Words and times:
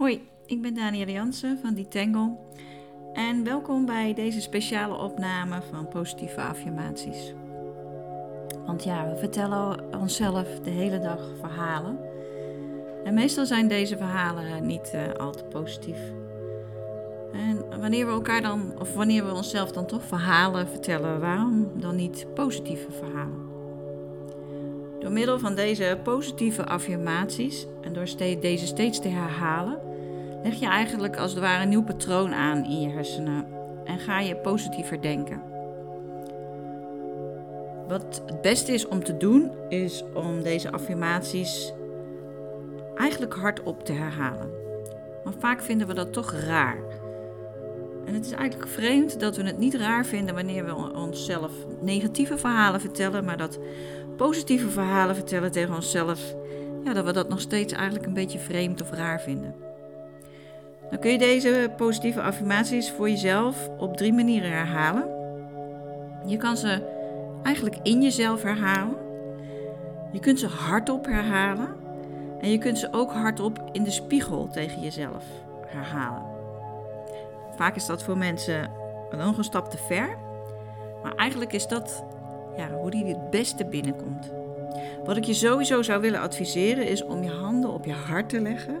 Hoi, 0.00 0.28
ik 0.46 0.62
ben 0.62 0.74
Danielle 0.74 1.12
Jansen 1.12 1.58
van 1.58 1.74
Detangle 1.74 2.36
en 3.12 3.44
welkom 3.44 3.86
bij 3.86 4.14
deze 4.14 4.40
speciale 4.40 4.96
opname 4.96 5.62
van 5.70 5.88
positieve 5.88 6.40
affirmaties. 6.40 7.34
Want 8.66 8.84
ja, 8.84 9.08
we 9.08 9.16
vertellen 9.16 9.94
onszelf 9.94 10.60
de 10.60 10.70
hele 10.70 10.98
dag 10.98 11.20
verhalen. 11.38 11.98
En 13.04 13.14
meestal 13.14 13.46
zijn 13.46 13.68
deze 13.68 13.96
verhalen 13.96 14.66
niet 14.66 14.92
uh, 14.94 15.12
al 15.12 15.32
te 15.32 15.44
positief. 15.44 15.98
En 17.32 17.80
wanneer 17.80 18.06
we 18.06 18.12
elkaar 18.12 18.42
dan, 18.42 18.72
of 18.78 18.94
wanneer 18.94 19.24
we 19.24 19.32
onszelf 19.32 19.72
dan 19.72 19.86
toch 19.86 20.04
verhalen 20.04 20.68
vertellen, 20.68 21.20
waarom 21.20 21.80
dan 21.80 21.96
niet 21.96 22.26
positieve 22.34 22.92
verhalen? 22.92 23.48
Door 25.00 25.12
middel 25.12 25.38
van 25.38 25.54
deze 25.54 25.98
positieve 26.02 26.66
affirmaties 26.66 27.66
en 27.80 27.92
door 27.92 28.06
deze 28.40 28.66
steeds 28.66 29.00
te 29.00 29.08
herhalen, 29.08 29.89
leg 30.42 30.54
je 30.54 30.66
eigenlijk 30.66 31.16
als 31.16 31.30
het 31.30 31.40
ware 31.40 31.62
een 31.62 31.68
nieuw 31.68 31.84
patroon 31.84 32.34
aan 32.34 32.64
in 32.64 32.80
je 32.80 32.88
hersenen 32.88 33.46
en 33.84 33.98
ga 33.98 34.20
je 34.20 34.36
positiever 34.36 35.02
denken. 35.02 35.42
Wat 37.88 38.22
het 38.26 38.40
beste 38.40 38.72
is 38.72 38.88
om 38.88 39.04
te 39.04 39.16
doen, 39.16 39.50
is 39.68 40.04
om 40.14 40.42
deze 40.42 40.72
affirmaties 40.72 41.72
eigenlijk 42.94 43.34
hardop 43.34 43.84
te 43.84 43.92
herhalen. 43.92 44.50
Maar 45.24 45.32
vaak 45.38 45.62
vinden 45.62 45.86
we 45.86 45.94
dat 45.94 46.12
toch 46.12 46.32
raar. 46.32 46.78
En 48.04 48.14
het 48.14 48.24
is 48.24 48.32
eigenlijk 48.32 48.70
vreemd 48.70 49.20
dat 49.20 49.36
we 49.36 49.42
het 49.42 49.58
niet 49.58 49.74
raar 49.74 50.06
vinden 50.06 50.34
wanneer 50.34 50.64
we 50.64 50.92
onszelf 50.94 51.52
negatieve 51.80 52.38
verhalen 52.38 52.80
vertellen, 52.80 53.24
maar 53.24 53.36
dat 53.36 53.58
positieve 54.16 54.68
verhalen 54.70 55.14
vertellen 55.14 55.52
tegen 55.52 55.74
onszelf, 55.74 56.34
ja, 56.84 56.92
dat 56.92 57.04
we 57.04 57.12
dat 57.12 57.28
nog 57.28 57.40
steeds 57.40 57.72
eigenlijk 57.72 58.06
een 58.06 58.14
beetje 58.14 58.38
vreemd 58.38 58.82
of 58.82 58.90
raar 58.90 59.20
vinden. 59.20 59.69
Dan 60.90 60.98
kun 60.98 61.10
je 61.10 61.18
deze 61.18 61.70
positieve 61.76 62.22
affirmaties 62.22 62.90
voor 62.90 63.10
jezelf 63.10 63.70
op 63.78 63.96
drie 63.96 64.12
manieren 64.12 64.50
herhalen. 64.50 65.08
Je 66.26 66.36
kan 66.36 66.56
ze 66.56 66.82
eigenlijk 67.42 67.76
in 67.82 68.02
jezelf 68.02 68.42
herhalen. 68.42 68.96
Je 70.12 70.20
kunt 70.20 70.38
ze 70.38 70.46
hardop 70.46 71.06
herhalen. 71.06 71.68
En 72.40 72.50
je 72.50 72.58
kunt 72.58 72.78
ze 72.78 72.92
ook 72.92 73.12
hardop 73.12 73.68
in 73.72 73.82
de 73.82 73.90
spiegel 73.90 74.48
tegen 74.48 74.82
jezelf 74.82 75.24
herhalen. 75.66 76.22
Vaak 77.56 77.76
is 77.76 77.86
dat 77.86 78.02
voor 78.02 78.18
mensen 78.18 78.70
nog 79.16 79.38
een 79.38 79.44
stap 79.44 79.70
te 79.70 79.78
ver. 79.78 80.16
Maar 81.02 81.14
eigenlijk 81.14 81.52
is 81.52 81.66
dat 81.66 82.04
ja, 82.56 82.70
hoe 82.70 82.90
die 82.90 83.04
het 83.04 83.30
beste 83.30 83.64
binnenkomt. 83.64 84.30
Wat 85.04 85.16
ik 85.16 85.24
je 85.24 85.34
sowieso 85.34 85.82
zou 85.82 86.00
willen 86.00 86.20
adviseren 86.20 86.86
is 86.86 87.04
om 87.04 87.22
je 87.22 87.30
handen 87.30 87.72
op 87.72 87.84
je 87.84 87.92
hart 87.92 88.28
te 88.28 88.40
leggen. 88.40 88.80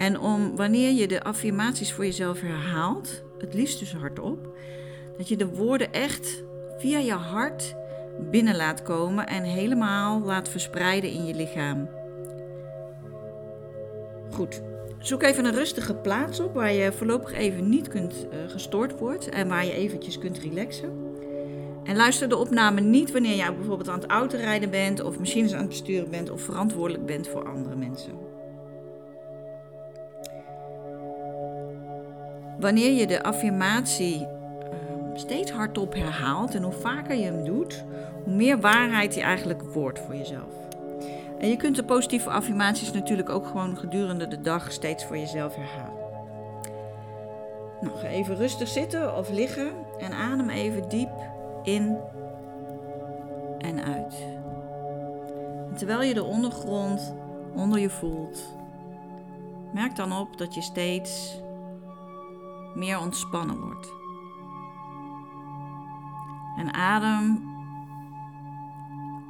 En 0.00 0.20
om 0.20 0.56
wanneer 0.56 0.92
je 0.92 1.08
de 1.08 1.22
affirmaties 1.22 1.92
voor 1.92 2.04
jezelf 2.04 2.40
herhaalt, 2.40 3.22
het 3.38 3.54
liefst 3.54 3.78
dus 3.78 3.94
hardop, 3.94 4.56
dat 5.16 5.28
je 5.28 5.36
de 5.36 5.46
woorden 5.46 5.92
echt 5.92 6.42
via 6.78 6.98
je 6.98 7.12
hart 7.12 7.74
binnen 8.30 8.56
laat 8.56 8.82
komen 8.82 9.26
en 9.26 9.42
helemaal 9.42 10.20
laat 10.20 10.48
verspreiden 10.48 11.10
in 11.10 11.26
je 11.26 11.34
lichaam. 11.34 11.88
Goed, 14.30 14.62
zoek 14.98 15.22
even 15.22 15.44
een 15.44 15.54
rustige 15.54 15.94
plaats 15.94 16.40
op 16.40 16.54
waar 16.54 16.72
je 16.72 16.92
voorlopig 16.92 17.32
even 17.32 17.68
niet 17.68 17.88
kunt 17.88 18.14
uh, 18.14 18.50
gestoord 18.50 18.98
wordt 18.98 19.28
en 19.28 19.48
waar 19.48 19.64
je 19.64 19.72
eventjes 19.72 20.18
kunt 20.18 20.38
relaxen. 20.38 20.90
En 21.84 21.96
luister 21.96 22.28
de 22.28 22.36
opname 22.36 22.80
niet 22.80 23.12
wanneer 23.12 23.36
jij 23.36 23.54
bijvoorbeeld 23.54 23.88
aan 23.88 24.00
het 24.00 24.10
autorijden 24.10 24.70
bent 24.70 25.02
of 25.02 25.18
machines 25.18 25.52
aan 25.52 25.58
het 25.58 25.68
besturen 25.68 26.10
bent 26.10 26.30
of 26.30 26.40
verantwoordelijk 26.40 27.06
bent 27.06 27.28
voor 27.28 27.48
andere 27.48 27.76
mensen. 27.76 28.29
Wanneer 32.60 32.92
je 32.92 33.06
de 33.06 33.22
affirmatie 33.22 34.26
ehm, 34.26 35.16
steeds 35.16 35.50
hardop 35.50 35.94
herhaalt 35.94 36.54
en 36.54 36.62
hoe 36.62 36.72
vaker 36.72 37.14
je 37.14 37.24
hem 37.24 37.44
doet, 37.44 37.84
hoe 38.24 38.34
meer 38.34 38.60
waarheid 38.60 39.14
hij 39.14 39.24
eigenlijk 39.24 39.62
wordt 39.62 39.98
voor 39.98 40.16
jezelf. 40.16 40.68
En 41.38 41.48
je 41.48 41.56
kunt 41.56 41.76
de 41.76 41.84
positieve 41.84 42.30
affirmaties 42.30 42.92
natuurlijk 42.92 43.28
ook 43.28 43.46
gewoon 43.46 43.76
gedurende 43.76 44.28
de 44.28 44.40
dag 44.40 44.72
steeds 44.72 45.04
voor 45.04 45.18
jezelf 45.18 45.54
herhalen. 45.54 45.98
Nou, 47.80 47.98
ga 47.98 48.06
even 48.06 48.36
rustig 48.36 48.68
zitten 48.68 49.16
of 49.16 49.30
liggen 49.30 49.72
en 49.98 50.12
adem 50.12 50.50
even 50.50 50.88
diep 50.88 51.10
in 51.62 51.96
en 53.58 53.84
uit. 53.84 54.14
Terwijl 55.76 56.02
je 56.02 56.14
de 56.14 56.24
ondergrond 56.24 57.14
onder 57.54 57.78
je 57.78 57.90
voelt, 57.90 58.56
merk 59.72 59.96
dan 59.96 60.12
op 60.12 60.38
dat 60.38 60.54
je 60.54 60.62
steeds 60.62 61.40
meer 62.74 62.98
ontspannen 62.98 63.60
wordt. 63.60 63.92
En 66.56 66.74
adem 66.74 67.48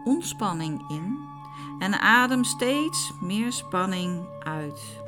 ontspanning 0.04 0.88
in 0.88 1.18
en 1.78 2.00
adem 2.00 2.44
steeds 2.44 3.12
meer 3.20 3.52
spanning 3.52 4.26
uit. 4.42 5.02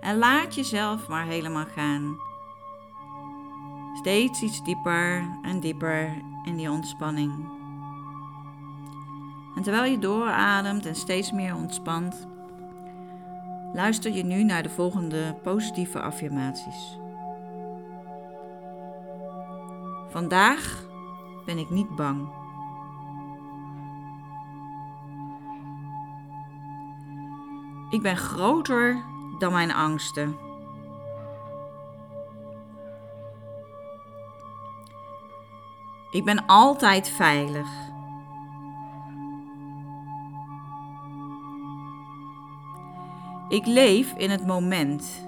En 0.00 0.18
laat 0.18 0.54
jezelf 0.54 1.08
maar 1.08 1.24
helemaal 1.24 1.66
gaan 1.74 2.16
Steeds 3.96 4.42
iets 4.42 4.64
dieper 4.64 5.38
en 5.42 5.60
dieper 5.60 6.22
in 6.44 6.56
die 6.56 6.70
ontspanning. 6.70 7.32
En 9.54 9.62
terwijl 9.62 9.90
je 9.90 9.98
doorademt 9.98 10.86
en 10.86 10.94
steeds 10.94 11.32
meer 11.32 11.54
ontspant, 11.54 12.26
luister 13.76 14.12
je 14.12 14.24
nu 14.24 14.42
naar 14.42 14.62
de 14.62 14.68
volgende 14.68 15.34
positieve 15.42 16.00
affirmaties. 16.00 16.98
Vandaag 20.08 20.84
ben 21.44 21.58
ik 21.58 21.70
niet 21.70 21.96
bang. 21.96 22.28
Ik 27.90 28.02
ben 28.02 28.16
groter 28.16 29.04
dan 29.38 29.52
mijn 29.52 29.72
angsten. 29.72 30.36
Ik 36.10 36.24
ben 36.24 36.46
altijd 36.46 37.08
veilig. 37.08 37.85
Ik 43.48 43.66
leef 43.66 44.12
in 44.12 44.30
het 44.30 44.46
moment. 44.46 45.24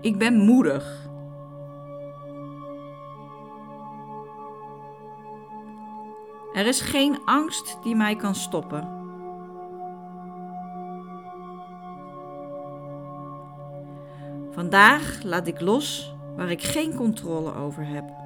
Ik 0.00 0.18
ben 0.18 0.38
moedig. 0.38 1.08
Er 6.52 6.66
is 6.66 6.80
geen 6.80 7.24
angst 7.24 7.78
die 7.82 7.96
mij 7.96 8.16
kan 8.16 8.34
stoppen. 8.34 9.00
Vandaag 14.50 15.22
laat 15.22 15.46
ik 15.46 15.60
los 15.60 16.14
waar 16.36 16.50
ik 16.50 16.62
geen 16.62 16.94
controle 16.94 17.54
over 17.54 17.86
heb. 17.86 18.21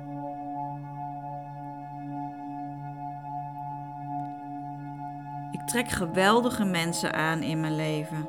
Trek 5.66 5.88
geweldige 5.88 6.64
mensen 6.64 7.12
aan 7.12 7.42
in 7.42 7.60
mijn 7.60 7.76
leven. 7.76 8.28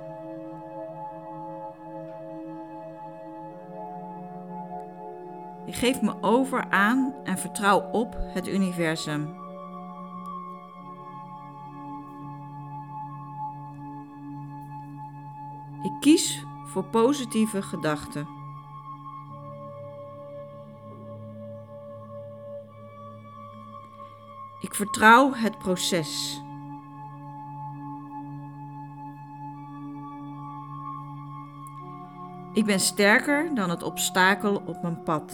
Ik 5.65 5.75
geef 5.75 6.01
me 6.01 6.13
over 6.21 6.69
aan 6.69 7.13
en 7.23 7.37
vertrouw 7.37 7.89
op 7.91 8.17
het 8.19 8.47
universum. 8.47 9.35
Ik 15.83 15.93
kies 15.99 16.45
voor 16.65 16.83
positieve 16.83 17.61
gedachten. 17.61 18.27
Ik 24.59 24.75
vertrouw 24.75 25.33
het 25.33 25.57
proces. 25.57 26.41
Ik 32.57 32.65
ben 32.65 32.79
sterker 32.79 33.55
dan 33.55 33.69
het 33.69 33.83
obstakel 33.83 34.61
op 34.65 34.81
mijn 34.81 35.03
pad. 35.03 35.33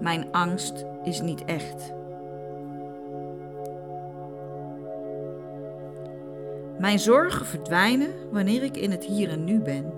Mijn 0.00 0.32
angst 0.32 0.84
is 1.04 1.20
niet 1.20 1.44
echt. 1.44 1.92
Mijn 6.78 6.98
zorgen 6.98 7.46
verdwijnen 7.46 8.12
wanneer 8.30 8.62
ik 8.62 8.76
in 8.76 8.90
het 8.90 9.04
hier 9.04 9.28
en 9.28 9.44
nu 9.44 9.60
ben. 9.60 9.92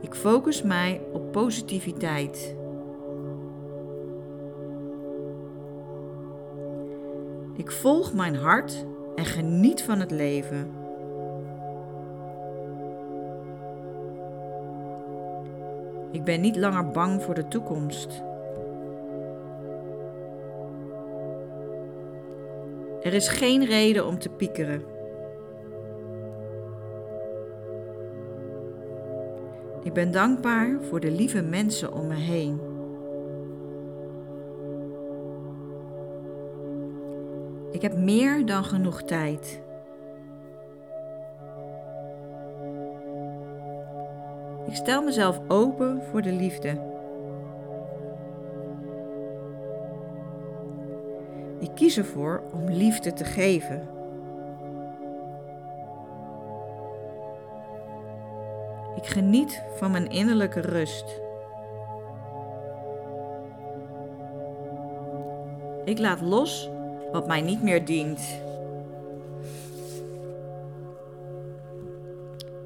Ik 0.00 0.14
focus 0.14 0.62
mij 0.62 1.00
op 1.12 1.32
positiviteit. 1.32 2.62
Ik 7.56 7.70
volg 7.70 8.12
mijn 8.12 8.34
hart 8.34 8.86
en 9.14 9.24
geniet 9.24 9.82
van 9.82 10.00
het 10.00 10.10
leven. 10.10 10.70
Ik 16.10 16.24
ben 16.24 16.40
niet 16.40 16.56
langer 16.56 16.90
bang 16.90 17.22
voor 17.22 17.34
de 17.34 17.48
toekomst. 17.48 18.22
Er 23.02 23.14
is 23.14 23.28
geen 23.28 23.64
reden 23.64 24.06
om 24.06 24.18
te 24.18 24.28
piekeren. 24.28 24.82
Ik 29.82 29.92
ben 29.92 30.10
dankbaar 30.10 30.78
voor 30.80 31.00
de 31.00 31.10
lieve 31.10 31.42
mensen 31.42 31.92
om 31.92 32.06
me 32.06 32.14
heen. 32.14 32.73
Ik 37.74 37.82
heb 37.82 37.96
meer 37.96 38.46
dan 38.46 38.64
genoeg 38.64 39.02
tijd. 39.02 39.62
Ik 44.66 44.74
stel 44.74 45.02
mezelf 45.02 45.40
open 45.48 46.02
voor 46.02 46.22
de 46.22 46.32
liefde. 46.32 46.92
Ik 51.58 51.70
kies 51.74 51.98
ervoor 51.98 52.42
om 52.52 52.70
liefde 52.70 53.12
te 53.12 53.24
geven. 53.24 53.88
Ik 58.96 59.06
geniet 59.06 59.62
van 59.76 59.90
mijn 59.90 60.10
innerlijke 60.10 60.60
rust. 60.60 61.20
Ik 65.84 65.98
laat 65.98 66.20
los 66.20 66.72
wat 67.14 67.26
mij 67.26 67.40
niet 67.40 67.62
meer 67.62 67.84
dient. 67.84 68.42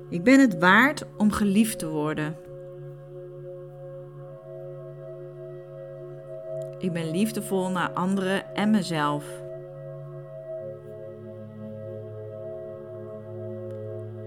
Ik 0.08 0.22
ben 0.22 0.40
het 0.40 0.58
waard 0.58 1.04
om 1.16 1.32
geliefd 1.32 1.78
te 1.78 1.88
worden. 1.88 2.36
Ik 6.78 6.92
ben 6.92 7.10
liefdevol 7.10 7.70
naar 7.70 7.90
anderen 7.90 8.54
en 8.54 8.70
mezelf. 8.70 9.24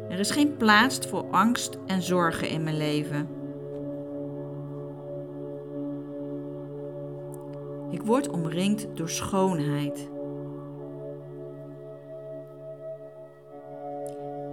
Er 0.09 0.19
is 0.19 0.31
geen 0.31 0.57
plaats 0.57 1.07
voor 1.07 1.25
angst 1.31 1.77
en 1.85 2.01
zorgen 2.01 2.50
in 2.50 2.63
mijn 2.63 2.77
leven. 2.77 3.27
Ik 7.89 8.01
word 8.01 8.29
omringd 8.29 8.88
door 8.94 9.09
schoonheid. 9.09 10.10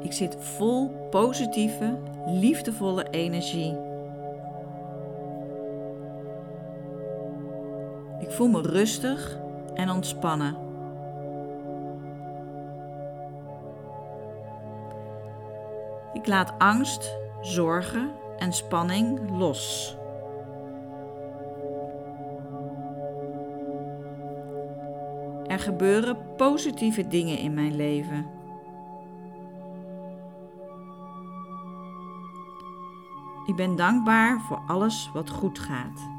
Ik 0.00 0.12
zit 0.12 0.36
vol 0.38 0.88
positieve, 1.10 1.98
liefdevolle 2.26 3.10
energie. 3.10 3.76
Ik 8.20 8.30
voel 8.30 8.48
me 8.48 8.60
rustig 8.60 9.38
en 9.74 9.90
ontspannen. 9.90 10.56
Ik 16.12 16.26
laat 16.26 16.54
angst, 16.58 17.16
zorgen 17.40 18.10
en 18.38 18.52
spanning 18.52 19.30
los. 19.38 19.96
Er 25.46 25.58
gebeuren 25.58 26.16
positieve 26.36 27.08
dingen 27.08 27.38
in 27.38 27.54
mijn 27.54 27.76
leven. 27.76 28.37
Ik 33.48 33.56
ben 33.56 33.76
dankbaar 33.76 34.40
voor 34.40 34.62
alles 34.66 35.10
wat 35.12 35.30
goed 35.30 35.58
gaat. 35.58 36.17